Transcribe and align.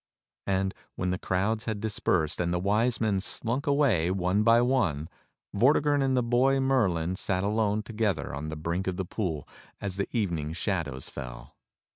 And 0.47 0.73
when 0.95 1.11
the 1.11 1.19
crowds 1.19 1.65
had 1.65 1.79
dispersed, 1.79 2.41
and 2.41 2.51
the 2.51 2.57
Wise 2.57 2.99
Men 2.99 3.19
slunk 3.19 3.67
away 3.67 4.09
one 4.09 4.41
by 4.41 4.59
one, 4.59 5.09
Vortigern 5.53 6.01
and 6.01 6.17
the 6.17 6.23
boy 6.23 6.59
Merlin 6.59 7.15
sat 7.15 7.43
alone 7.43 7.83
together 7.83 8.33
on 8.33 8.49
the 8.49 8.55
brink 8.55 8.87
of 8.87 8.97
the 8.97 9.05
pool 9.05 9.47
as 9.79 9.97
the 9.97 10.07
evening 10.11 10.53
shadows 10.53 11.07
fell. 11.07 11.55